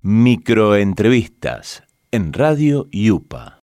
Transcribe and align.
Microentrevistas 0.00 1.82
en 2.12 2.32
Radio 2.32 2.86
Yupa. 2.92 3.58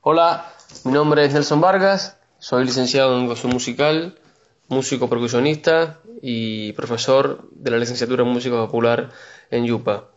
Hola, 0.00 0.50
mi 0.84 0.92
nombre 0.92 1.26
es 1.26 1.34
Nelson 1.34 1.60
Vargas, 1.60 2.16
soy 2.38 2.64
licenciado 2.64 3.14
en 3.14 3.24
educación 3.24 3.52
musical, 3.52 4.18
músico 4.68 5.10
percusionista 5.10 6.00
y 6.22 6.72
profesor 6.72 7.50
de 7.52 7.70
la 7.70 7.76
licenciatura 7.76 8.22
en 8.22 8.30
música 8.30 8.56
popular 8.56 9.10
en 9.50 9.66
Yupa. 9.66 10.08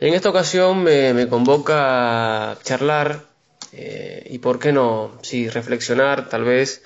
En 0.00 0.14
esta 0.14 0.30
ocasión 0.30 0.82
me, 0.82 1.28
convoca 1.28 2.50
a 2.50 2.58
charlar 2.60 3.26
eh, 3.70 4.26
y, 4.28 4.38
por 4.40 4.58
qué 4.58 4.72
no, 4.72 5.12
sí, 5.22 5.48
reflexionar 5.48 6.28
tal 6.28 6.42
vez 6.42 6.82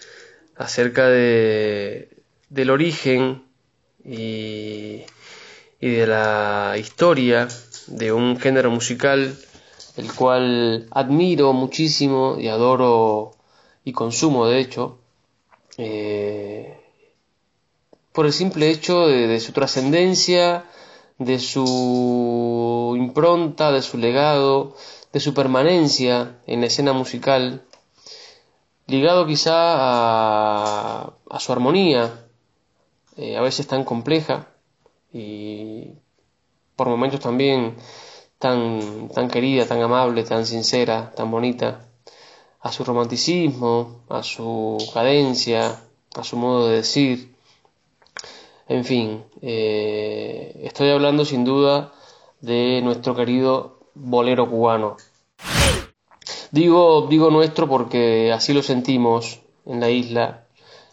acerca 0.55 1.09
de, 1.09 2.11
del 2.51 2.69
origen 2.69 3.45
y 4.05 5.05
y 5.81 5.91
de 5.91 6.07
la 6.07 6.75
historia 6.79 7.49
de 7.87 8.13
un 8.13 8.39
género 8.39 8.71
musical 8.71 9.37
el 9.97 10.13
cual 10.15 10.87
admiro 10.91 11.53
muchísimo 11.53 12.37
y 12.39 12.49
adoro 12.49 13.33
y 13.85 13.93
consumo 13.93 14.47
de 14.47 14.61
hecho 14.61 14.99
eh, 15.77 16.81
por 18.13 18.27
el 18.27 18.33
simple 18.33 18.71
hecho 18.71 19.07
de, 19.07 19.39
su 19.41 19.53
trascendencia 19.53 20.65
de 21.19 21.39
su 21.39 22.95
impronta 22.97 23.71
de 23.73 23.83
su 23.83 23.99
legado 23.99 24.77
de 25.13 25.21
su 25.21 25.33
permanencia 25.33 26.39
en 26.47 26.61
la 26.61 26.67
escena 26.67 26.93
musical 26.93 27.63
ligado 28.87 29.27
quizá 29.27 29.53
a, 29.55 31.13
su 31.39 31.53
armonía 31.53 32.25
eh, 33.17 33.37
a 33.37 33.41
veces 33.43 33.67
tan 33.67 33.85
compleja 33.85 34.49
y 35.13 35.93
por 36.77 36.89
momentos 36.89 37.21
también 37.21 37.77
tan, 38.39 39.09
tan 39.09 39.29
querida, 39.29 39.67
tan 39.67 39.83
amable, 39.83 40.23
tan 40.23 40.47
sincera, 40.47 41.13
tan 41.15 41.31
bonita, 41.31 41.89
a 42.61 42.73
su 42.73 42.85
romanticismo, 42.85 44.03
a 44.09 44.23
su 44.23 44.79
cadencia, 44.93 45.81
a 46.15 46.25
su 46.25 46.37
modo 46.37 46.69
de 46.69 46.77
decir. 46.77 47.35
En 48.69 48.85
fin, 48.85 49.25
eh, 49.41 50.61
estoy 50.65 50.91
hablando 50.91 51.25
sin 51.25 51.45
duda 51.45 51.93
de 52.41 52.81
nuestro 52.83 53.15
querido 53.15 53.81
bolero 53.95 54.49
cubano. 54.49 54.97
Digo, 56.51 57.07
digo 57.09 57.31
nuestro 57.31 57.69
porque 57.69 58.33
así 58.33 58.53
lo 58.53 58.63
sentimos 58.63 59.41
en 59.67 59.81
la 59.81 59.91
isla. 59.91 60.45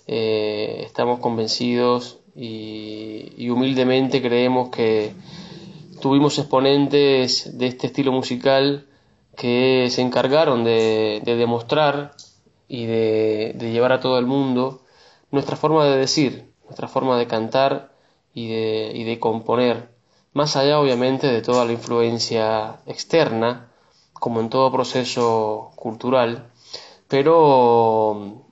Eh, 0.08 0.84
estamos 0.86 1.20
convencidos 1.20 2.20
y, 2.36 3.50
humildemente 3.50 4.22
creemos 4.22 4.70
que 4.70 5.14
tuvimos 6.02 6.38
exponentes 6.38 7.58
de 7.58 7.68
este 7.68 7.88
estilo 7.88 8.12
musical 8.12 8.88
que 9.38 9.88
se 9.90 10.02
encargaron 10.02 10.64
de, 10.64 11.22
demostrar 11.26 12.14
y 12.68 12.86
de, 12.86 13.56
llevar 13.60 13.94
a 13.94 14.00
todo 14.00 14.20
el 14.20 14.26
mundo 14.26 14.82
nuestra 15.32 15.56
forma 15.56 15.86
de 15.86 15.98
decir, 15.98 16.52
nuestra 16.66 16.88
forma 16.88 17.18
de 17.18 17.28
cantar 17.28 17.92
y 18.34 18.48
de, 18.48 18.92
y 18.94 19.04
de 19.04 19.20
componer, 19.20 19.90
más 20.34 20.56
allá 20.58 20.80
obviamente 20.80 21.28
de 21.28 21.42
toda 21.42 21.66
la 21.66 21.72
influencia 21.72 22.80
externa, 22.86 23.72
como 24.14 24.42
en 24.42 24.50
todo 24.50 24.72
proceso 24.72 25.72
cultural, 25.76 26.50
pero 27.08 28.44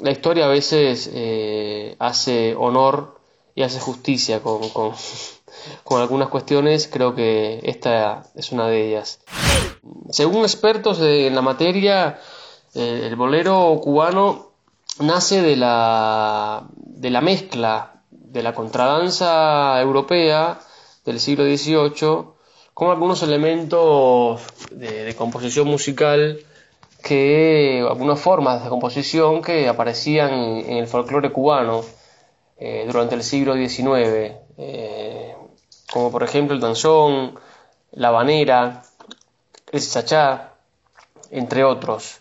la 0.00 0.10
historia 0.10 0.44
a 0.44 0.48
veces 0.48 1.10
eh, 1.12 1.96
hace 1.98 2.54
honor 2.54 3.15
y 3.56 3.62
hace 3.62 3.80
justicia 3.80 4.42
con, 4.42 4.68
con, 4.68 6.00
algunas 6.00 6.28
cuestiones, 6.28 6.88
creo 6.92 7.14
que 7.14 7.60
esta 7.64 8.22
es 8.34 8.52
una 8.52 8.68
de 8.68 8.88
ellas. 8.88 9.20
Según 10.10 10.42
expertos 10.42 11.00
en 11.00 11.34
la 11.34 11.40
materia, 11.40 12.20
eh, 12.74 13.04
el 13.06 13.16
bolero 13.16 13.80
cubano 13.82 14.50
nace 15.00 15.40
de 15.40 15.56
la, 15.56 16.68
de 16.76 17.10
la 17.10 17.22
mezcla 17.22 18.02
de 18.10 18.42
la 18.42 18.54
contradanza 18.54 19.80
europea 19.80 20.60
del 21.06 21.18
siglo 21.18 21.44
XVIII 21.44 22.36
con 22.74 22.90
algunos 22.90 23.22
elementos 23.22 24.42
de, 24.70 25.14
composición 25.14 25.66
musical 25.66 26.40
que 27.02 27.82
algunas 27.88 28.20
formas 28.20 28.62
de 28.62 28.68
composición 28.68 29.40
que 29.40 29.66
aparecían 29.66 30.34
en 30.34 30.76
el 30.76 30.86
folclore 30.86 31.32
cubano 31.32 31.82
eh, 32.58 32.84
durante 32.86 33.14
el 33.14 33.22
siglo 33.22 33.54
XIX, 33.54 34.32
eh, 34.56 35.36
como 35.92 36.10
por 36.10 36.22
ejemplo 36.22 36.54
el 36.54 36.60
danzón, 36.60 37.38
la 37.92 38.10
banera, 38.10 38.82
el 39.70 39.80
chachá, 39.86 40.54
entre 41.30 41.64
otros. 41.64 42.18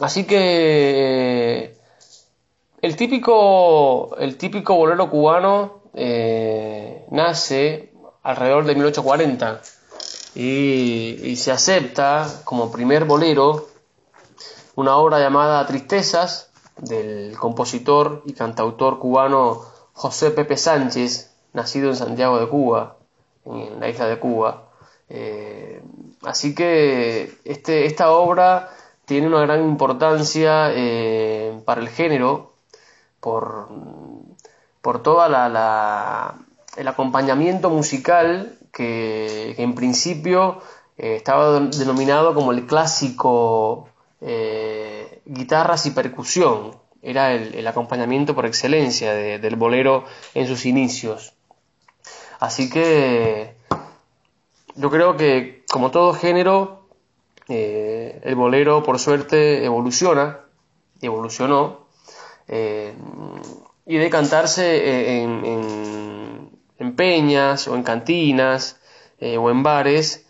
Así 0.00 0.24
que 0.24 0.36
eh, 0.38 1.76
el 2.80 2.96
típico, 2.96 4.16
el 4.16 4.38
típico 4.38 4.74
bolero 4.74 5.10
cubano 5.10 5.80
nace 7.10 7.92
alrededor 8.22 8.64
de 8.64 8.74
1840 8.74 9.60
y, 10.34 11.18
y 11.24 11.36
se 11.36 11.50
acepta 11.50 12.26
como 12.44 12.70
primer 12.70 13.04
bolero 13.04 13.68
una 14.76 14.96
obra 14.96 15.18
llamada 15.18 15.66
Tristezas 15.66 16.49
del 16.80 17.36
compositor 17.38 18.22
y 18.24 18.32
cantautor 18.32 18.98
cubano 18.98 19.62
José 19.92 20.30
Pepe 20.30 20.56
Sánchez, 20.56 21.30
nacido 21.52 21.90
en 21.90 21.96
Santiago 21.96 22.38
de 22.38 22.48
Cuba, 22.48 22.96
en 23.44 23.80
la 23.80 23.88
isla 23.88 24.06
de 24.06 24.18
Cuba. 24.18 24.64
Eh, 25.08 25.82
así 26.22 26.54
que 26.54 27.34
este, 27.44 27.86
esta 27.86 28.12
obra 28.12 28.70
tiene 29.04 29.26
una 29.26 29.40
gran 29.40 29.62
importancia 29.62 30.70
eh, 30.72 31.60
para 31.64 31.80
el 31.80 31.88
género 31.88 32.52
por, 33.18 33.68
por 34.80 35.02
todo 35.02 35.24
el 35.26 36.88
acompañamiento 36.88 37.70
musical 37.70 38.56
que, 38.72 39.54
en 39.58 39.74
principio 39.74 40.62
eh, 40.96 41.16
estaba 41.16 41.60
denominado 41.60 42.34
como 42.34 42.52
el 42.52 42.66
clásico 42.66 43.89
guitarras 44.20 45.86
y 45.86 45.90
percusión. 45.92 46.76
Era 47.02 47.32
el, 47.32 47.66
acompañamiento 47.66 48.34
por 48.34 48.44
excelencia 48.44 49.14
del 49.14 49.56
bolero 49.56 50.04
en 50.34 50.46
sus 50.46 50.66
inicios. 50.66 51.32
Así 52.40 52.68
que 52.70 53.54
yo 54.74 54.90
creo 54.90 55.16
que 55.16 55.62
como 55.70 55.90
todo 55.90 56.14
género, 56.14 56.86
eh, 57.48 58.20
el 58.24 58.34
bolero 58.34 58.82
por 58.82 58.98
suerte 58.98 59.64
evoluciona, 59.64 60.40
evolucionó, 61.02 61.86
eh, 62.48 62.94
y 63.86 63.96
de 63.96 64.10
cantarse 64.10 65.22
en, 65.22 66.50
peñas 66.96 67.68
o 67.68 67.76
en 67.76 67.82
cantinas 67.82 68.80
eh, 69.20 69.36
o 69.38 69.50
en 69.50 69.62
bares, 69.62 70.26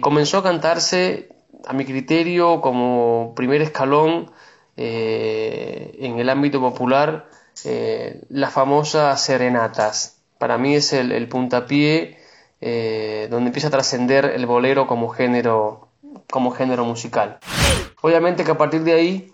comenzó 0.00 0.38
a 0.38 0.42
cantarse 0.42 1.28
a 1.66 1.72
mi 1.72 1.84
criterio, 1.84 2.60
como 2.60 3.32
primer 3.34 3.62
escalón 3.62 4.30
eh, 4.76 5.96
en 5.98 6.18
el 6.18 6.28
ámbito 6.28 6.60
popular, 6.60 7.28
eh, 7.64 8.22
las 8.28 8.52
famosas 8.52 9.22
serenatas. 9.22 10.22
Para 10.38 10.58
mí 10.58 10.74
es 10.74 10.92
el, 10.92 11.28
puntapié 11.28 12.18
eh, 12.60 13.28
donde 13.30 13.48
empieza 13.48 13.68
a 13.68 13.70
trascender 13.70 14.24
el 14.24 14.46
bolero 14.46 14.86
como 14.86 15.08
género, 15.08 15.88
como 16.30 16.50
género 16.50 16.84
musical. 16.84 17.38
Obviamente 18.00 18.44
que 18.44 18.52
a 18.52 18.58
partir 18.58 18.82
de 18.82 18.92
ahí 18.94 19.32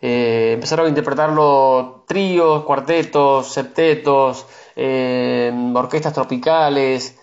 empezaron 0.00 0.86
a 0.86 0.88
interpretarlo 0.88 2.04
tríos, 2.06 2.64
cuartetos, 2.64 3.52
septetos, 3.52 4.46
orquestas 4.76 6.12
tropicales, 6.12 7.18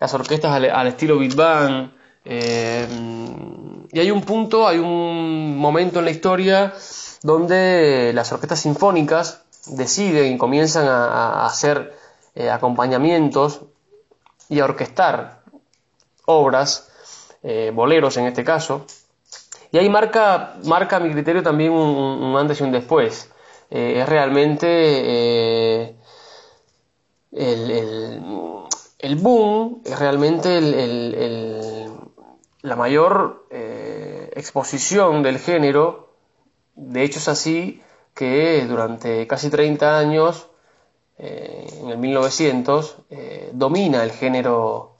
las 0.00 0.12
orquestas 0.14 0.52
al, 0.52 0.86
estilo 0.86 1.18
Big 1.18 1.34
Bang, 1.34 1.90
eh, 2.24 2.88
y 3.92 4.00
hay 4.00 4.10
un 4.10 4.22
punto, 4.22 4.66
hay 4.66 4.78
un 4.78 5.56
momento 5.58 5.98
en 5.98 6.06
la 6.06 6.10
historia 6.10 6.72
donde 7.22 8.12
las 8.14 8.32
orquestas 8.32 8.60
sinfónicas 8.60 9.42
deciden 9.66 10.34
y 10.34 10.38
comienzan 10.38 10.86
a, 10.88 11.46
hacer 11.46 11.94
eh, 12.34 12.50
acompañamientos 12.50 13.60
y 14.48 14.60
a 14.60 14.64
orquestar 14.64 15.42
obras, 16.26 16.90
eh, 17.42 17.70
boleros 17.74 18.16
en 18.16 18.26
este 18.26 18.44
caso, 18.44 18.86
y 19.70 19.78
ahí 19.78 19.88
marca, 19.90 20.54
marca 20.64 21.00
mi 21.00 21.10
criterio 21.12 21.42
también 21.42 21.72
un, 21.72 22.36
antes 22.36 22.60
y 22.60 22.62
un 22.62 22.72
después. 22.72 23.30
es 23.70 24.08
realmente 24.08 25.96
el, 27.32 29.16
boom, 29.16 29.82
es 29.84 29.98
realmente 29.98 30.58
el 30.58 31.73
la 32.64 32.76
mayor 32.76 33.46
eh, 33.50 34.30
exposición 34.36 35.22
del 35.22 35.38
género, 35.38 36.14
de 36.76 37.02
hecho 37.02 37.18
es 37.18 37.28
así 37.28 37.82
que 38.14 38.64
durante 38.66 39.26
casi 39.26 39.50
30 39.50 39.98
años, 39.98 40.48
eh, 41.18 41.66
en 41.82 41.90
el 41.90 41.98
1900, 41.98 42.96
eh, 43.10 43.50
domina 43.52 44.02
el 44.02 44.12
género 44.12 44.96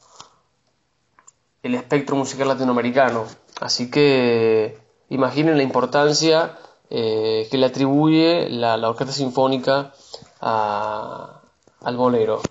el 1.63 1.75
espectro 1.75 2.17
musical 2.17 2.49
latinoamericano. 2.49 3.25
Así 3.59 3.91
que 3.91 4.77
imaginen 5.09 5.57
la 5.57 5.63
importancia 5.63 6.59
eh, 6.91 7.49
que 7.51 7.57
le 7.57 7.65
atribuye 7.65 8.51
la, 8.51 8.77
Orquesta 8.91 9.15
Sinfónica 9.15 9.95
al 10.41 11.97
bolero. 11.97 12.43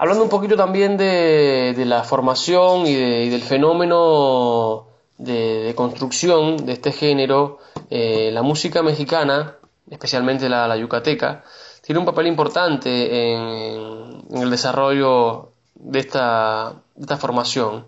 Hablando 0.00 0.24
un 0.24 0.30
poquito 0.30 0.56
también 0.56 0.96
de, 0.96 1.74
la 1.84 2.04
formación 2.04 2.86
y, 2.86 3.28
del 3.28 3.42
fenómeno 3.42 4.86
de, 5.18 5.74
construcción 5.76 6.56
de 6.64 6.72
este 6.72 6.90
género, 6.90 7.58
eh, 7.90 8.30
la 8.32 8.40
música 8.40 8.82
mexicana, 8.82 9.56
especialmente 9.90 10.48
la, 10.48 10.74
yucateca, 10.74 11.44
tiene 11.82 11.98
un 11.98 12.06
papel 12.06 12.28
importante 12.28 13.34
en, 13.34 14.24
el 14.40 14.48
desarrollo 14.48 15.50
de 15.74 15.98
esta, 15.98 16.76
formación, 17.18 17.84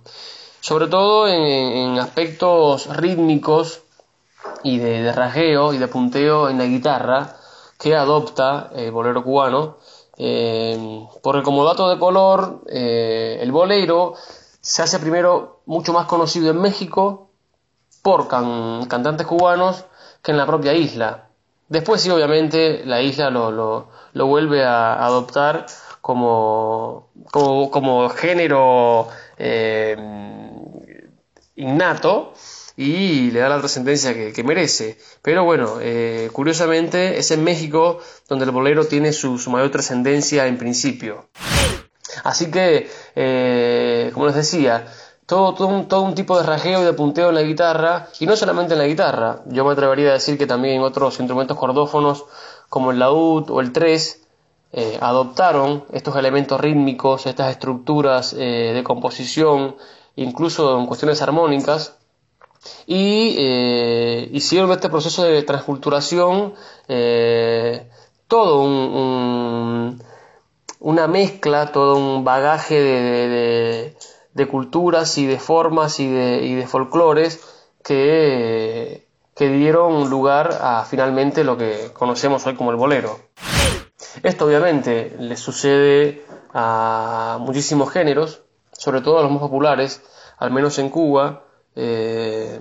sobre 0.60 0.88
todo 0.88 1.26
en, 1.26 1.98
aspectos 1.98 2.94
rítmicos 2.94 3.80
y 4.62 4.76
de, 4.76 5.02
de 5.02 5.12
rasgueo 5.14 5.72
y 5.72 5.78
de 5.78 5.88
punteo 5.88 6.50
en 6.50 6.58
la 6.58 6.66
guitarra 6.66 7.36
que 7.78 7.96
adopta 7.96 8.70
el 8.76 8.90
bolero 8.90 9.24
cubano 9.24 9.78
eh, 10.18 11.06
porque 11.22 11.42
como 11.42 11.64
dato 11.64 11.88
de 11.88 11.98
color, 11.98 12.62
eh, 12.68 13.38
el 13.40 13.52
bolero 13.52 14.14
se 14.60 14.82
hace 14.82 14.98
primero 14.98 15.60
mucho 15.66 15.92
más 15.92 16.06
conocido 16.06 16.50
en 16.50 16.60
México 16.60 17.28
por 18.02 18.28
cantantes 18.28 19.26
cubanos 19.26 19.84
que 20.22 20.32
en 20.32 20.36
la 20.36 20.46
propia 20.46 20.74
isla. 20.74 21.28
Después 21.68 22.02
sí, 22.02 22.10
obviamente, 22.10 22.84
la 22.84 23.00
isla 23.00 23.30
lo, 23.30 23.88
vuelve 24.14 24.64
a 24.64 25.04
adoptar 25.04 25.66
como, 26.00 27.08
como, 27.30 28.08
género 28.10 29.08
eh, 29.38 29.96
innato 31.56 32.34
y 32.76 33.30
le 33.30 33.40
da 33.40 33.48
la 33.48 33.58
trascendencia 33.58 34.14
que, 34.32 34.44
merece. 34.44 34.98
Pero 35.22 35.44
bueno, 35.44 35.78
eh, 35.80 36.30
curiosamente 36.32 37.18
es 37.18 37.30
en 37.30 37.44
México 37.44 37.98
donde 38.28 38.44
el 38.44 38.50
bolero 38.50 38.86
tiene 38.86 39.12
su, 39.12 39.38
mayor 39.50 39.70
trascendencia 39.70 40.46
en 40.46 40.58
principio. 40.58 41.28
Así 42.24 42.50
que, 42.50 42.90
eh, 43.14 44.10
como 44.14 44.26
les 44.26 44.34
decía, 44.34 44.86
todo, 45.26 45.66
un, 45.66 45.88
todo 45.88 46.02
un 46.02 46.14
tipo 46.14 46.36
de 46.36 46.44
rajeo 46.44 46.82
y 46.82 46.84
de 46.84 46.92
punteo 46.92 47.30
en 47.30 47.34
la 47.34 47.42
guitarra, 47.42 48.08
y 48.20 48.26
no 48.26 48.36
solamente 48.36 48.74
en 48.74 48.78
la 48.78 48.86
guitarra, 48.86 49.40
yo 49.46 49.64
me 49.64 49.72
atrevería 49.72 50.10
a 50.10 50.12
decir 50.14 50.36
que 50.38 50.46
también 50.46 50.76
en 50.76 50.82
otros 50.82 51.18
instrumentos 51.20 51.56
cordófonos 51.56 52.24
como 52.68 52.90
el 52.90 52.98
laúd 52.98 53.50
o 53.50 53.60
el 53.60 53.72
tres, 53.72 54.22
eh, 54.72 54.98
adoptaron 55.00 55.84
estos 55.92 56.16
elementos 56.16 56.58
rítmicos, 56.60 57.26
estas 57.26 57.50
estructuras 57.50 58.34
de 58.34 58.80
composición, 58.84 59.76
incluso 60.16 60.78
en 60.78 60.86
cuestiones 60.86 61.20
armónicas, 61.20 61.96
y 62.86 63.34
eh, 63.38 64.28
hicieron 64.32 64.70
este 64.72 64.88
proceso 64.88 65.24
de 65.24 65.42
transculturación 65.42 66.54
eh, 66.88 67.88
todo 68.28 68.62
un, 68.62 70.02
una 70.80 71.06
mezcla, 71.06 71.72
todo 71.72 71.96
un 71.96 72.24
bagaje 72.24 72.80
de, 72.80 73.96
de, 74.32 74.48
culturas 74.48 75.18
y 75.18 75.26
de 75.26 75.38
formas 75.38 76.00
y 76.00 76.08
de, 76.08 76.42
y 76.44 76.54
de 76.54 76.66
folclores 76.66 77.40
que, 77.82 79.06
que 79.34 79.48
dieron 79.48 80.08
lugar 80.08 80.58
a 80.60 80.84
finalmente 80.84 81.44
lo 81.44 81.56
que 81.56 81.90
conocemos 81.92 82.46
hoy 82.46 82.54
como 82.54 82.70
el 82.70 82.76
bolero. 82.76 83.18
Esto 84.22 84.46
obviamente 84.46 85.16
le 85.18 85.36
sucede 85.36 86.24
a 86.52 87.38
muchísimos 87.40 87.90
géneros, 87.90 88.42
sobre 88.72 89.00
todo 89.00 89.18
a 89.18 89.22
los 89.22 89.30
más 89.30 89.40
populares, 89.40 90.02
al 90.38 90.50
menos 90.50 90.78
en 90.78 90.90
Cuba, 90.90 91.44
eh, 91.74 92.60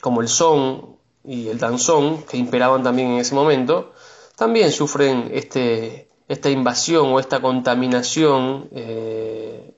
como 0.00 0.20
el 0.20 0.28
son 0.28 0.96
y 1.24 1.48
el 1.48 1.58
danzón, 1.58 2.22
que 2.24 2.36
imperaban 2.36 2.82
también 2.82 3.12
en 3.12 3.18
ese 3.18 3.34
momento, 3.34 3.92
también 4.36 4.70
sufren 4.70 5.30
este, 5.32 6.08
esta 6.28 6.50
invasión 6.50 7.06
o 7.06 7.20
esta 7.20 7.40
contaminación 7.40 8.68
eh, 8.72 9.74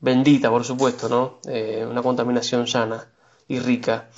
bendita, 0.00 0.50
por 0.50 0.64
supuesto, 0.64 1.08
¿no? 1.08 1.38
Eh, 1.46 1.86
una 1.88 2.02
contaminación 2.02 2.66
sana 2.66 3.08
y 3.48 3.58
rica. 3.58 4.08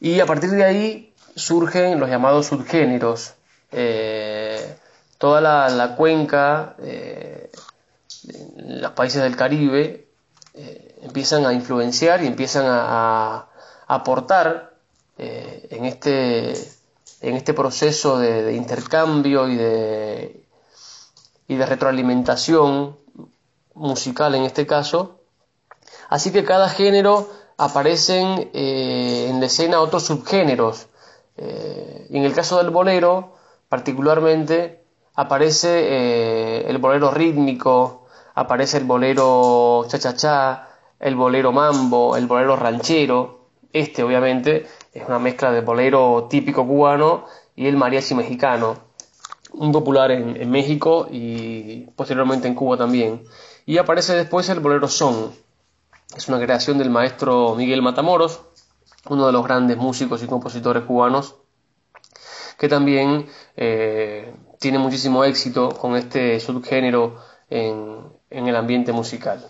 y 0.00 0.20
a 0.20 0.26
partir 0.26 0.50
de 0.50 0.64
ahí 0.64 1.14
surgen 1.34 1.98
los 2.00 2.08
llamados 2.08 2.46
subgéneros. 2.46 3.34
toda 5.18 5.40
la, 5.40 5.68
la 5.70 5.96
cuenca, 5.96 6.76
los 8.56 8.92
países 8.92 9.22
del 9.22 9.36
Caribe, 9.36 10.05
eh, 10.58 11.00
empiezan 11.02 11.44
a 11.44 11.52
influenciar 11.52 12.22
y 12.24 12.26
empiezan 12.26 12.64
a, 12.66 13.46
aportar 13.88 14.72
eh, 15.18 15.68
en, 15.70 15.84
este, 15.84 16.52
en 17.20 17.36
este 17.36 17.52
proceso 17.52 18.18
de, 18.18 18.54
intercambio 18.54 19.48
y 19.48 19.56
de, 19.56 20.44
y 21.46 21.56
de 21.56 21.66
retroalimentación 21.66 22.96
musical 23.74 24.34
en 24.34 24.44
este 24.44 24.66
caso. 24.66 25.20
Así 26.08 26.32
que 26.32 26.44
cada 26.44 26.70
género 26.70 27.30
aparecen 27.58 28.50
eh, 28.54 29.26
en 29.28 29.40
la 29.40 29.46
escena 29.46 29.80
otros 29.80 30.04
subgéneros. 30.04 30.86
en 31.36 32.24
el 32.24 32.32
caso 32.32 32.56
del 32.56 32.70
bolero, 32.70 33.36
particularmente, 33.68 34.82
aparece 35.14 36.66
el 36.66 36.78
bolero 36.78 37.10
rítmico, 37.10 38.05
aparece 38.36 38.76
el 38.76 38.84
bolero 38.84 39.86
cha-cha-cha, 39.88 40.68
el 41.00 41.16
bolero 41.16 41.52
mambo, 41.52 42.16
el 42.16 42.26
bolero 42.26 42.54
ranchero. 42.54 43.48
Este, 43.72 44.02
obviamente, 44.02 44.66
es 44.92 45.08
una 45.08 45.18
mezcla 45.18 45.50
de 45.50 45.62
bolero 45.62 46.26
típico 46.30 46.66
cubano 46.66 47.24
y 47.56 47.66
el 47.66 47.76
mariachi 47.76 48.14
mexicano, 48.14 48.76
muy 49.54 49.72
popular 49.72 50.10
en, 50.10 50.50
México 50.50 51.08
y 51.10 51.86
posteriormente 51.96 52.46
en 52.46 52.54
Cuba 52.54 52.76
también. 52.76 53.24
Y 53.64 53.78
aparece 53.78 54.14
después 54.14 54.48
el 54.50 54.60
bolero 54.60 54.86
son, 54.86 55.32
es 56.14 56.28
una 56.28 56.38
creación 56.38 56.76
del 56.76 56.90
maestro 56.90 57.54
Miguel 57.54 57.80
Matamoros, 57.80 58.42
uno 59.08 59.26
de 59.26 59.32
los 59.32 59.44
grandes 59.44 59.78
músicos 59.78 60.22
y 60.22 60.26
compositores 60.26 60.84
cubanos, 60.84 61.36
que 62.58 62.68
también 62.68 63.28
eh, 63.56 64.34
tiene 64.58 64.78
muchísimo 64.78 65.24
éxito 65.24 65.70
con 65.70 65.96
este 65.96 66.38
subgénero 66.40 67.16
en, 67.48 68.15
en 68.30 68.48
el 68.48 68.56
ambiente 68.56 68.92
musical. 68.92 69.46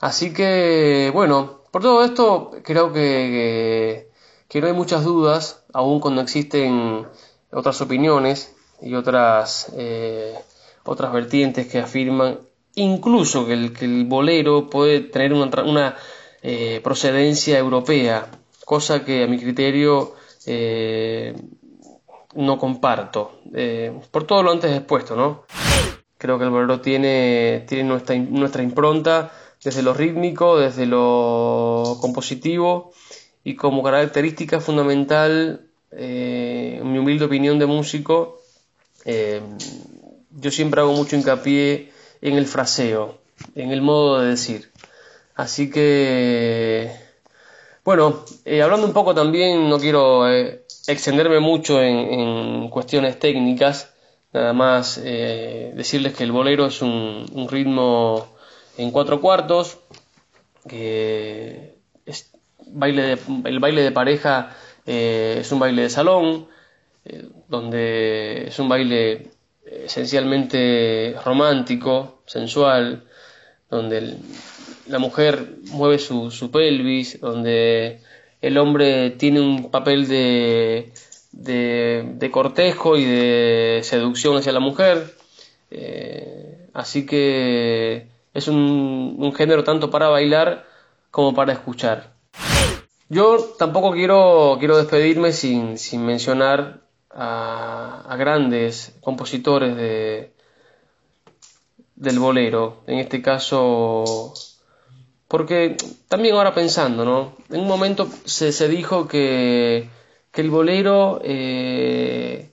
Así 0.00 0.32
que, 0.32 1.10
bueno, 1.12 1.62
por 1.70 1.82
todo 1.82 2.04
esto 2.04 2.50
creo 2.62 2.92
que, 2.92 4.08
que, 4.48 4.60
no 4.60 4.66
hay 4.66 4.72
muchas 4.72 5.04
dudas, 5.04 5.64
aun 5.72 6.00
cuando 6.00 6.20
existen 6.20 7.06
otras 7.52 7.80
opiniones 7.80 8.54
y 8.80 8.94
otras, 8.94 9.72
eh, 9.76 10.34
otras 10.84 11.12
vertientes 11.12 11.66
que 11.68 11.78
afirman 11.78 12.40
incluso 12.74 13.46
que 13.46 13.52
el, 13.52 13.72
que 13.72 13.84
el 13.84 14.04
bolero 14.04 14.68
puede 14.68 15.00
tener 15.00 15.32
una, 15.32 15.62
una 15.62 15.96
eh, 16.42 16.80
procedencia 16.82 17.58
europea, 17.58 18.28
cosa 18.64 19.04
que 19.04 19.24
a 19.24 19.26
mi 19.26 19.38
criterio 19.38 20.14
eh, 20.46 21.34
no 22.34 22.58
comparto, 22.58 23.40
por 24.10 24.24
todo 24.24 24.42
lo 24.42 24.50
antes 24.52 24.72
expuesto, 24.72 25.14
¿no? 25.14 25.44
Creo 26.22 26.38
que 26.38 26.44
el 26.44 26.50
bolero 26.50 26.80
tiene, 26.80 27.64
tiene 27.66 27.82
nuestra, 27.82 28.14
nuestra 28.14 28.62
impronta 28.62 29.32
desde 29.64 29.82
lo 29.82 29.92
rítmico, 29.92 30.56
desde 30.56 30.86
lo 30.86 31.98
compositivo 32.00 32.92
y 33.42 33.56
como 33.56 33.82
característica 33.82 34.60
fundamental, 34.60 35.62
eh, 35.90 36.80
mi 36.84 36.98
humilde 36.98 37.24
opinión 37.24 37.58
de 37.58 37.66
músico, 37.66 38.40
eh, 39.04 39.40
yo 40.30 40.52
siempre 40.52 40.80
hago 40.80 40.92
mucho 40.92 41.16
hincapié 41.16 41.90
en 42.20 42.34
el 42.34 42.46
fraseo, 42.46 43.18
en 43.56 43.72
el 43.72 43.82
modo 43.82 44.20
de 44.20 44.28
decir. 44.28 44.70
Así 45.34 45.70
que, 45.70 46.88
bueno, 47.84 48.24
eh, 48.44 48.62
hablando 48.62 48.86
un 48.86 48.92
poco 48.92 49.12
también, 49.12 49.68
no 49.68 49.80
quiero 49.80 50.28
extenderme 50.86 51.40
mucho 51.40 51.82
en 51.82 52.68
cuestiones 52.68 53.18
técnicas, 53.18 53.91
Nada 54.32 54.54
más 54.54 54.98
eh, 55.04 55.72
decirles 55.74 56.14
que 56.14 56.24
el 56.24 56.32
bolero 56.32 56.66
es 56.66 56.80
un, 56.80 57.46
ritmo 57.50 58.26
en 58.78 58.90
cuatro 58.90 59.20
cuartos, 59.20 59.78
que 60.66 61.76
es 62.06 62.30
baile 62.66 63.18
el 63.44 63.58
baile 63.58 63.82
de 63.82 63.90
pareja 63.92 64.56
eh, 64.86 65.38
es 65.40 65.52
un 65.52 65.58
baile 65.58 65.82
de 65.82 65.90
salón, 65.90 66.48
eh, 67.04 67.28
donde 67.48 68.48
es 68.48 68.58
un 68.58 68.68
baile 68.70 69.30
esencialmente 69.66 71.14
romántico, 71.24 72.22
sensual, 72.24 73.04
donde 73.70 74.16
la 74.86 74.98
mujer 74.98 75.56
mueve 75.72 75.98
su, 75.98 76.30
su 76.30 76.50
pelvis, 76.50 77.20
donde 77.20 78.00
el 78.40 78.56
hombre 78.58 79.10
tiene 79.10 79.40
un 79.40 79.70
papel 79.70 80.08
de 80.08 80.92
de, 81.32 82.30
cortejo 82.30 82.96
y 82.96 83.04
de 83.04 83.80
seducción 83.82 84.36
hacia 84.36 84.52
la 84.52 84.60
mujer. 84.60 85.14
Eh, 85.70 86.68
así 86.74 87.06
que 87.06 88.08
Es 88.34 88.48
un, 88.48 89.32
género 89.36 89.64
tanto 89.64 89.90
para 89.90 90.08
bailar 90.08 90.66
como 91.10 91.34
para 91.34 91.52
escuchar. 91.52 92.12
Yo 93.08 93.38
tampoco 93.58 93.92
quiero, 93.92 94.56
quiero 94.58 94.78
despedirme 94.78 95.32
sin, 95.32 95.76
mencionar 96.04 96.80
a, 97.10 98.14
grandes 98.18 98.94
compositores 99.02 99.76
de, 99.76 100.32
del 101.96 102.18
bolero. 102.18 102.82
En 102.86 102.98
este 102.98 103.20
caso, 103.20 104.32
porque 105.28 105.76
también 106.08 106.36
ahora 106.36 106.54
pensando, 106.54 107.04
¿no? 107.04 107.36
En 107.50 107.60
un 107.60 107.68
momento 107.68 108.08
se, 108.24 108.52
se 108.52 108.68
dijo 108.68 109.08
que, 109.08 109.90
que, 110.32 110.40
el 110.40 110.50
bolero 110.50 111.20
eh, 111.22 112.50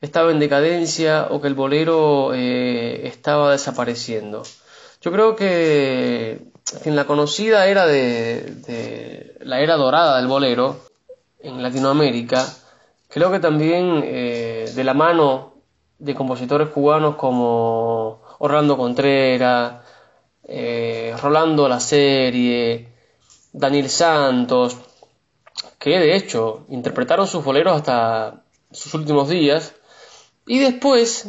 estaba 0.00 0.30
en 0.30 0.38
decadencia 0.38 1.28
o 1.30 1.40
que 1.40 1.48
el 1.48 1.54
bolero 1.54 2.32
eh, 2.34 3.06
estaba 3.06 3.52
desapareciendo. 3.52 4.42
Yo 5.00 5.12
creo 5.12 5.36
que 5.36 6.40
en 6.84 6.96
la 6.96 7.06
conocida 7.06 7.66
era 7.66 7.86
de, 7.86 9.36
la 9.40 9.60
era 9.60 9.76
dorada 9.76 10.16
del 10.16 10.26
bolero 10.26 10.76
en 11.40 11.62
Latinoamérica, 11.62 12.44
creo 13.08 13.30
que 13.30 13.38
también 13.38 14.02
eh, 14.04 14.72
de 14.74 14.84
la 14.84 14.94
mano 14.94 15.54
de 15.98 16.14
compositores 16.14 16.68
cubanos 16.68 17.16
como 17.16 18.22
Orlando 18.38 18.76
Contreras, 18.76 19.84
Rolando 21.20 21.68
La 21.68 21.80
Serie, 21.80 22.88
Daniel 23.52 23.90
Santos, 23.90 24.76
que 25.78 25.98
de 25.98 26.16
hecho 26.16 26.66
interpretaron 26.68 27.26
sus 27.26 27.44
boleros 27.44 27.76
hasta 27.76 28.42
sus 28.70 28.92
últimos 28.94 29.28
días, 29.28 29.74
y 30.46 30.58
después, 30.58 31.28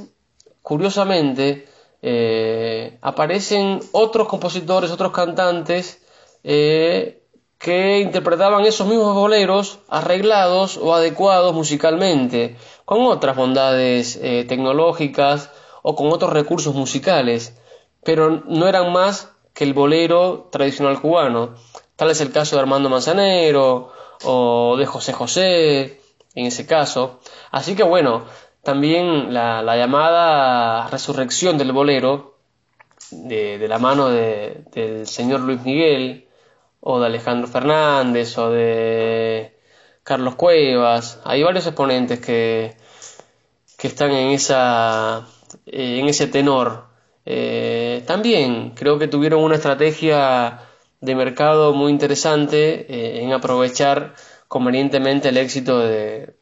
curiosamente, 0.62 1.68
eh, 2.02 2.98
aparecen 3.02 3.80
otros 3.92 4.28
compositores, 4.28 4.92
otros 4.92 5.12
cantantes, 5.12 6.02
eh, 6.44 7.24
que 7.58 8.00
interpretaban 8.00 8.66
esos 8.66 8.88
mismos 8.88 9.14
boleros 9.14 9.80
arreglados 9.90 10.78
o 10.78 10.96
adecuados 10.96 11.54
musicalmente, 11.54 12.56
con 12.86 13.02
otras 13.06 13.36
bondades 13.36 14.18
tecnológicas 14.48 15.52
o 15.82 15.96
con 15.96 16.08
otros 16.12 16.32
recursos 16.32 16.74
musicales 16.74 17.60
pero 18.04 18.44
no 18.46 18.68
eran 18.68 18.92
más 18.92 19.32
que 19.54 19.64
el 19.64 19.74
bolero 19.74 20.50
tradicional 20.52 21.02
cubano. 21.02 21.56
Tal 21.96 22.12
es 22.12 22.22
el 22.22 22.32
caso 22.32 22.56
de 22.56 22.62
Armando 22.62 22.90
Manzanero 22.90 23.92
o 24.24 24.76
de 24.78 24.86
José 24.86 25.14
José, 25.14 26.02
en 26.36 26.46
ese 26.46 26.66
caso. 26.66 27.20
Así 27.52 27.76
que 27.76 27.84
bueno, 27.84 28.26
también 28.64 29.34
la, 29.34 29.64
llamada 29.76 30.88
resurrección 30.88 31.58
del 31.58 31.72
bolero, 31.72 32.38
de, 33.12 33.68
la 33.68 33.80
mano 33.80 34.10
del 34.10 35.08
señor 35.08 35.42
Luis 35.42 35.62
Miguel, 35.64 36.28
o 36.82 37.00
de 37.00 37.08
Alejandro 37.08 37.48
Fernández, 37.48 38.38
o 38.38 38.52
de 38.52 39.58
Carlos 40.04 40.36
Cuevas. 40.36 41.20
Hay 41.24 41.44
varios 41.44 41.66
exponentes 41.66 42.20
que, 42.20 42.76
que 43.78 43.88
están 43.88 44.12
en, 44.12 44.30
esa, 44.30 45.28
en 45.66 46.08
ese 46.08 46.28
tenor 46.28 46.90
eh, 47.32 48.04
también 48.08 48.72
creo 48.72 48.98
que 48.98 49.08
tuvieron 49.08 49.44
una 49.44 49.54
estrategia 49.54 50.62
de 51.02 51.16
mercado 51.16 51.74
muy 51.74 51.92
interesante 51.92 52.86
eh, 52.90 53.24
en 53.24 53.34
aprovechar 53.34 54.16
convenientemente 54.48 55.30
el 55.30 55.38
éxito 55.38 55.80
de, 55.80 56.36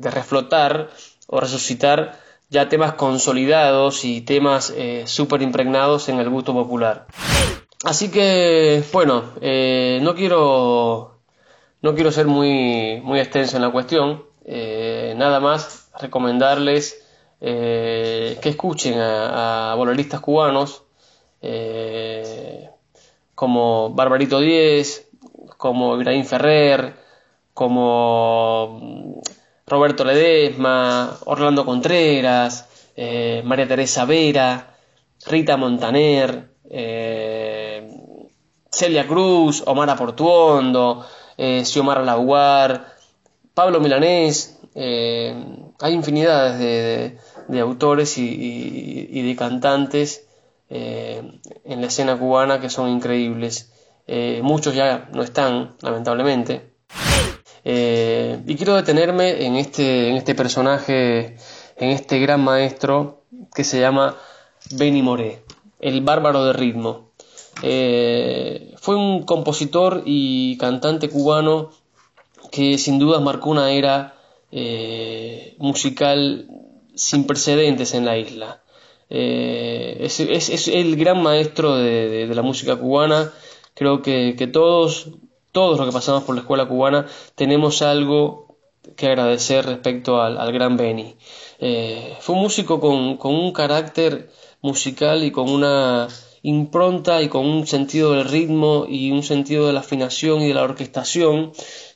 reflotar 0.00 0.90
o 1.26 1.40
resucitar 1.40 2.18
ya 2.48 2.68
temas 2.68 2.94
consolidados 2.94 4.04
y 4.04 4.22
temas 4.22 4.72
eh, 4.76 5.04
súper 5.06 5.42
impregnados 5.42 6.08
en 6.08 6.18
el 6.18 6.28
gusto 6.28 6.52
popular. 6.52 7.06
Así 7.84 8.10
que, 8.10 8.82
bueno, 8.92 9.22
no 9.40 10.14
quiero 10.14 11.18
no 11.82 11.94
quiero 11.94 12.12
ser 12.12 12.26
muy, 12.26 13.00
muy 13.02 13.20
extenso 13.20 13.56
en 13.56 13.62
la 13.62 13.70
cuestión. 13.70 14.24
nada 14.44 15.40
más 15.40 15.90
recomendarles 16.00 17.00
eh, 17.42 18.38
que 18.42 18.50
escuchen 18.50 18.98
a, 18.98 19.72
a 19.72 20.20
cubanos 20.20 20.82
eh, 21.40 22.68
como 23.40 23.88
Barbarito 23.94 24.38
Díez, 24.38 25.08
como 25.56 25.96
Ibrahim 25.96 26.26
Ferrer, 26.26 26.94
como 27.54 29.22
Roberto 29.66 30.04
Ledesma, 30.04 31.16
Orlando 31.24 31.64
Contreras, 31.64 32.68
eh, 32.94 33.40
María 33.42 33.66
Teresa 33.66 34.04
Vera, 34.04 34.76
Rita 35.24 35.56
Montaner, 35.56 36.50
Celia 38.70 39.06
Cruz, 39.08 39.62
Omar 39.64 39.96
Portuondo, 39.96 41.06
Xiomara 41.38 42.02
Laguar, 42.02 42.94
Pablo 43.54 43.80
Milanés, 43.80 44.60
hay 44.74 45.94
infinidades 45.94 46.58
de, 46.58 47.18
de 47.48 47.60
autores 47.60 48.18
y, 48.18 49.22
de 49.22 49.34
cantantes 49.34 50.26
eh, 50.72 51.40
en 51.64 51.80
la 51.80 51.88
escena 51.88 52.16
cubana 52.16 52.60
que 52.60 52.70
son 52.70 52.88
increíbles. 52.88 53.72
Eh, 54.06 54.40
muchos 54.42 54.74
ya 54.74 55.08
no 55.12 55.22
están, 55.22 55.74
lamentablemente. 55.82 56.70
Eh, 57.64 58.40
y 58.46 58.54
quiero 58.54 58.76
detenerme 58.76 59.44
en 59.44 59.56
este, 59.56 60.08
en 60.08 60.16
este 60.16 60.36
personaje, 60.36 61.36
en 61.76 61.90
este 61.90 62.20
gran 62.20 62.42
maestro 62.42 63.24
que 63.52 63.64
se 63.64 63.80
llama 63.80 64.16
Benny 64.70 65.02
Moré, 65.02 65.42
el 65.80 66.02
bárbaro 66.02 66.44
de 66.44 66.52
ritmo. 66.52 67.10
fue 67.60 68.96
un 68.96 69.24
compositor 69.24 70.02
y 70.06 70.56
cantante 70.56 71.10
cubano 71.10 71.70
que 72.52 72.78
sin 72.78 72.98
dudas 72.98 73.20
marcó 73.20 73.50
una 73.50 73.72
era 73.72 74.14
musical 75.58 76.48
sin 76.94 77.26
precedentes 77.26 77.92
en 77.94 78.04
la 78.04 78.16
isla. 78.16 78.62
Eh, 79.10 79.98
es, 80.00 80.68
el 80.68 80.96
gran 80.96 81.22
maestro 81.22 81.76
de, 81.76 82.26
la 82.32 82.42
música 82.42 82.76
cubana. 82.76 83.32
Creo 83.74 84.02
que, 84.02 84.34
todos, 84.52 85.08
todos 85.52 85.78
los 85.78 85.86
que 85.88 85.92
pasamos 85.92 86.22
por 86.24 86.34
la 86.34 86.42
escuela 86.42 86.66
cubana 86.66 87.06
tenemos 87.34 87.82
algo 87.82 88.56
que 88.96 89.08
agradecer 89.08 89.66
respecto 89.66 90.22
al, 90.22 90.52
gran 90.52 90.76
Benny. 90.76 91.16
Eh, 91.58 92.16
fue 92.20 92.36
un 92.36 92.42
músico 92.42 92.80
con, 92.80 93.16
con, 93.16 93.34
un 93.34 93.52
carácter 93.52 94.30
musical 94.62 95.24
y 95.24 95.30
con 95.30 95.50
una 95.50 96.08
impronta 96.42 97.22
y 97.22 97.28
con 97.28 97.46
un 97.46 97.66
sentido 97.66 98.12
del 98.12 98.24
ritmo 98.24 98.86
y 98.88 99.10
un 99.10 99.22
sentido 99.22 99.66
de 99.66 99.74
la 99.74 99.80
afinación 99.80 100.40
y 100.40 100.48
de 100.48 100.54
la 100.54 100.62
orquestación 100.62 101.52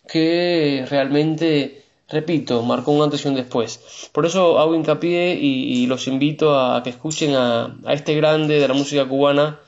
que 0.07 0.85
realmente 0.89 1.84
repito, 2.09 2.63
marcó 2.63 2.93
un 2.93 3.03
antes 3.03 3.25
y 3.25 3.29
un 3.29 3.35
después. 3.35 4.09
Por 4.13 4.27
eso 4.27 4.59
hago 4.59 4.75
hincapié 4.75 5.35
y, 5.35 5.87
los 5.87 6.07
invito 6.07 6.59
a, 6.59 6.83
que 6.83 6.91
escuchen 6.91 7.35
a, 7.35 7.77
este 7.89 8.15
grande 8.15 8.59
de 8.59 8.69
la 8.69 8.75
música 8.75 9.07
cubana, 9.07 9.61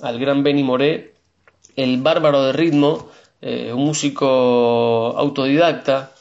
al 0.00 0.18
gran 0.18 0.42
Benny 0.42 0.62
Moré, 0.62 1.14
el 1.76 2.00
bárbaro 2.02 2.44
de 2.44 2.52
ritmo, 2.52 3.08
eh, 3.40 3.72
un 3.72 3.84
músico 3.84 5.14
autodidacta, 5.16 6.12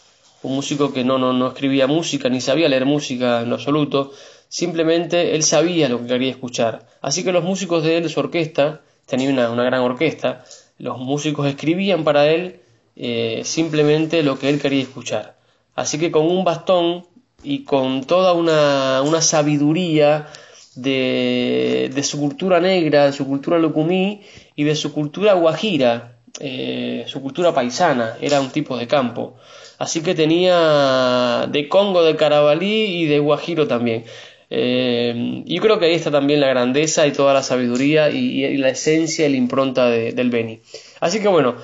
un 0.43 0.55
músico 0.55 0.93
que 0.93 1.03
no, 1.03 1.17
no, 1.17 1.33
no 1.33 1.47
escribía 1.47 1.87
música 1.87 2.29
ni 2.29 2.41
sabía 2.41 2.69
leer 2.69 2.85
música 2.85 3.41
en 3.41 3.49
lo 3.49 3.55
absoluto, 3.55 4.11
simplemente 4.49 5.35
él 5.35 5.43
sabía 5.43 5.87
lo 5.87 6.01
que 6.01 6.07
quería 6.07 6.31
escuchar. 6.31 6.87
Así 7.01 7.23
que 7.23 7.31
los 7.31 7.43
músicos 7.43 7.83
de 7.83 7.97
él, 7.97 8.09
su 8.09 8.19
orquesta, 8.19 8.81
tenía 9.05 9.29
una, 9.29 9.63
gran 9.63 9.81
orquesta, 9.81 10.43
los 10.77 10.97
músicos 10.97 11.47
escribían 11.47 12.03
para 12.03 12.27
él 12.27 12.59
eh, 12.95 13.41
simplemente 13.45 14.23
lo 14.23 14.37
que 14.39 14.49
él 14.49 14.59
quería 14.59 14.81
escuchar. 14.81 15.40
Así 15.75 15.97
que 15.97 16.11
con 16.11 16.25
un 16.25 16.43
bastón 16.43 17.05
y 17.43 17.63
con 17.63 18.03
toda 18.03 18.33
una, 18.33 19.21
sabiduría 19.21 20.27
de, 20.75 22.01
su 22.03 22.19
cultura 22.19 22.59
negra, 22.59 23.05
de 23.05 23.13
su 23.13 23.25
cultura 23.25 23.57
locumí 23.57 24.21
y 24.55 24.63
de 24.63 24.75
su 24.75 24.93
cultura 24.93 25.33
guajira, 25.33 26.17
eh, 26.39 27.03
su 27.07 27.21
cultura 27.21 27.53
paisana, 27.53 28.15
era 28.21 28.41
un 28.41 28.49
tipo 28.51 28.77
de 28.77 28.87
campo. 28.87 29.35
Así 29.77 30.01
que 30.01 30.13
tenía 30.13 31.47
de 31.51 31.67
Congo, 31.67 32.03
de 32.03 32.15
Carabalí 32.15 33.01
y 33.01 33.05
de 33.05 33.19
Guajiro 33.19 33.67
también. 33.67 34.05
Eh, 34.53 35.43
yo 35.45 35.61
creo 35.61 35.79
que 35.79 35.85
ahí 35.85 35.93
está 35.93 36.11
también 36.11 36.41
la 36.41 36.47
grandeza 36.47 37.07
y 37.07 37.13
toda 37.13 37.33
la 37.33 37.41
sabiduría 37.41 38.09
y, 38.09 38.57
la 38.57 38.69
esencia 38.69 39.25
y 39.25 39.31
la 39.31 39.37
impronta 39.37 39.89
del 39.89 40.29
Beni. 40.29 40.59
Así 40.99 41.21
que 41.21 41.29
bueno, 41.29 41.55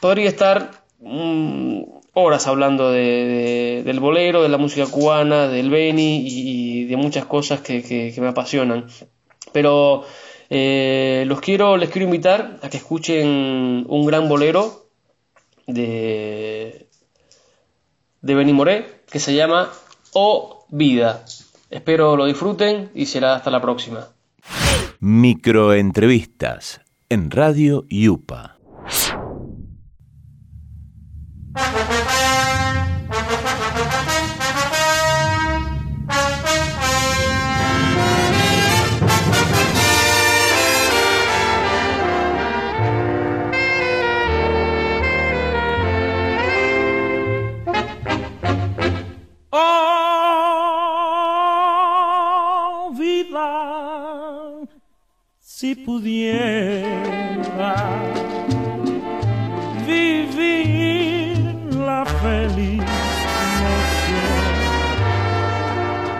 podría 0.00 0.28
estar 0.28 0.70
horas 2.22 2.46
hablando 2.46 2.90
de, 2.90 3.82
del 3.84 4.00
bolero, 4.00 4.42
de 4.42 4.48
la 4.48 4.58
música 4.58 4.86
cubana, 4.86 5.48
del 5.48 5.70
Beni 5.70 6.22
y, 6.26 6.84
de 6.84 6.96
muchas 6.96 7.24
cosas 7.26 7.60
que, 7.60 8.14
me 8.18 8.28
apasionan. 8.28 8.86
Pero 9.52 10.04
eh, 10.48 11.24
los 11.26 11.40
quiero, 11.40 11.76
les 11.76 11.90
quiero 11.90 12.06
invitar 12.06 12.58
a 12.62 12.68
que 12.68 12.76
escuchen 12.76 13.86
un 13.88 14.06
gran 14.06 14.28
bolero 14.28 14.86
de, 15.66 16.88
de 18.20 18.34
Beni 18.34 18.52
Moré 18.52 19.02
que 19.10 19.18
se 19.18 19.34
llama 19.34 19.70
Oh 20.12 20.66
Vida. 20.68 21.24
Espero 21.70 22.16
lo 22.16 22.26
disfruten 22.26 22.90
y 22.94 23.06
será 23.06 23.36
hasta 23.36 23.50
la 23.50 23.60
próxima. 23.60 24.08
Microentrevistas 25.00 26.80
en 27.08 27.30
Radio 27.30 27.84
Yupa. 27.88 28.59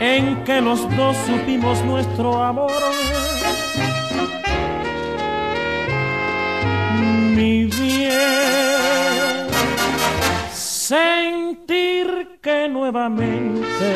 En 0.00 0.42
que 0.44 0.60
los 0.62 0.80
dos 0.96 1.16
supimos 1.26 1.84
nuestro 1.84 2.42
amor. 2.42 2.72
Mi 7.34 7.64
bien, 7.66 9.46
sentir 10.52 12.38
que 12.40 12.68
nuevamente 12.68 13.88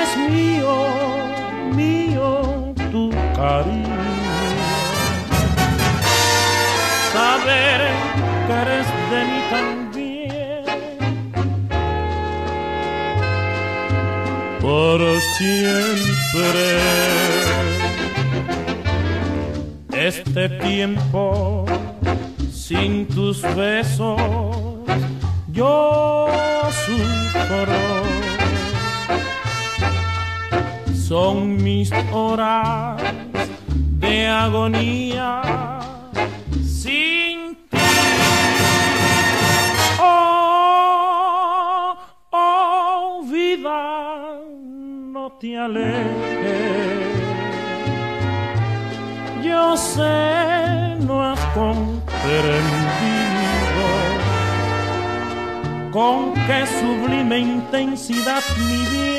es 0.00 0.16
mío, 0.30 0.86
mío 1.72 2.74
tu 2.90 3.10
cariño. 3.36 3.96
Saber 7.12 7.80
que 8.46 8.52
eres 8.52 8.86
de 9.10 9.24
mí 9.24 9.40
también. 9.50 9.85
Por 14.66 15.00
siempre. 15.38 16.64
Este 19.92 20.48
tiempo 20.48 21.64
sin 22.50 23.06
tus 23.06 23.42
besos 23.54 24.20
yo 25.52 26.26
sufro. 26.84 27.82
Son 30.96 31.62
mis 31.62 31.92
horas 32.12 33.00
de 34.00 34.26
agonía 34.26 35.75
te 45.38 45.58
alejes. 45.58 45.96
Yo 49.42 49.76
sé, 49.76 50.96
no 51.00 51.22
has 51.22 51.40
comprendido 51.54 51.86
con 55.92 56.34
qué 56.46 56.66
sublime 56.66 57.38
intensidad 57.38 58.42
mi 58.58 58.76
bien 58.96 59.16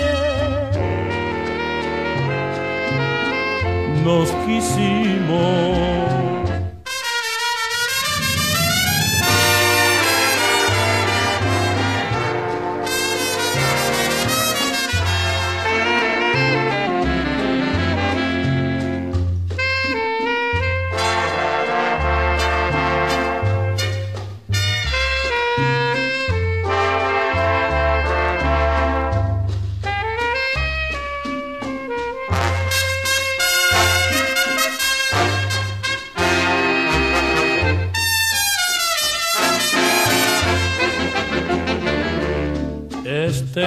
nos 4.03 4.31
quisimos. 4.45 6.36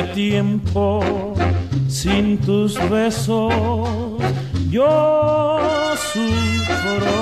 Este 0.00 0.14
tiempo 0.14 1.34
sin 1.86 2.38
tus 2.38 2.74
besos 2.88 3.52
yo 4.70 5.60
sufro. 6.12 7.18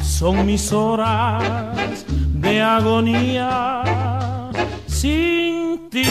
Son 0.00 0.46
mis 0.46 0.72
horas 0.72 2.04
de 2.34 2.62
agonía 2.62 3.82
sin 4.86 5.88
ti. 5.90 6.04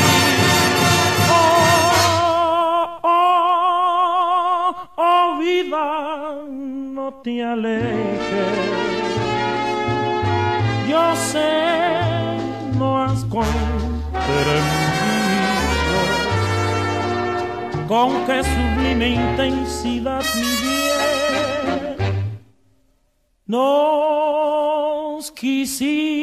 Oh, 1.32 3.00
oh, 3.04 4.76
oh, 4.98 5.38
vida, 5.40 6.44
no 6.50 7.14
te 7.24 7.44
alejes. 7.46 8.20
Yo 10.90 11.16
sé, 11.16 11.59
con 17.88 18.26
qué 18.28 18.44
sublime 18.44 19.10
intensidad 19.10 20.24
bien 20.36 20.90
nos 23.48 25.32
quisimos. 25.32 26.20